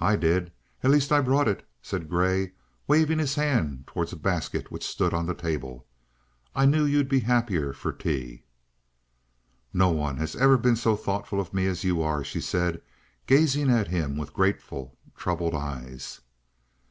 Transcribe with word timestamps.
"I 0.00 0.16
did. 0.16 0.52
At 0.82 0.90
least 0.90 1.10
I 1.10 1.22
brought 1.22 1.48
it," 1.48 1.66
said 1.80 2.10
Grey, 2.10 2.52
waving 2.86 3.18
his 3.18 3.36
hand 3.36 3.84
towards 3.86 4.12
a 4.12 4.16
basket 4.16 4.70
which 4.70 4.84
stood 4.86 5.14
on 5.14 5.24
the 5.24 5.32
table. 5.34 5.86
"I 6.54 6.66
knew 6.66 6.84
you'd 6.84 7.08
be 7.08 7.20
happier 7.20 7.72
for 7.72 7.90
tea." 7.90 8.44
"No 9.72 9.88
one 9.88 10.18
has 10.18 10.36
ever 10.36 10.58
been 10.58 10.76
so 10.76 10.94
thoughtful 10.94 11.40
of 11.40 11.54
me 11.54 11.64
as 11.68 11.84
you 11.84 12.02
are," 12.02 12.22
she 12.22 12.42
said, 12.42 12.82
gazing 13.26 13.70
at 13.70 13.88
him 13.88 14.18
with 14.18 14.34
grateful, 14.34 14.98
troubled 15.16 15.54
eyes. 15.54 16.20